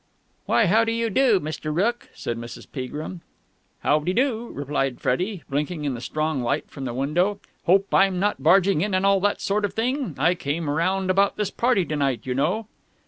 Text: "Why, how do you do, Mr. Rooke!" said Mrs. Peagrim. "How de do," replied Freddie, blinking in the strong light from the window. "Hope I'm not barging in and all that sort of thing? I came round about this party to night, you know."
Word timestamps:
"Why, 0.47 0.65
how 0.65 0.83
do 0.83 0.91
you 0.91 1.11
do, 1.11 1.39
Mr. 1.39 1.71
Rooke!" 1.71 2.09
said 2.15 2.35
Mrs. 2.35 2.65
Peagrim. 2.71 3.21
"How 3.81 3.99
de 3.99 4.13
do," 4.13 4.47
replied 4.47 4.99
Freddie, 4.99 5.43
blinking 5.47 5.85
in 5.85 5.93
the 5.93 6.01
strong 6.01 6.41
light 6.41 6.67
from 6.71 6.85
the 6.85 6.93
window. 6.95 7.39
"Hope 7.67 7.93
I'm 7.93 8.19
not 8.19 8.41
barging 8.41 8.81
in 8.81 8.95
and 8.95 9.05
all 9.05 9.19
that 9.19 9.39
sort 9.41 9.63
of 9.63 9.75
thing? 9.75 10.15
I 10.17 10.33
came 10.33 10.71
round 10.71 11.11
about 11.11 11.37
this 11.37 11.51
party 11.51 11.85
to 11.85 11.95
night, 11.95 12.21
you 12.23 12.33
know." 12.33 12.65